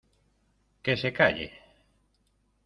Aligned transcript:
¡que 0.81 0.97
se 0.97 1.13
calle! 1.13 1.47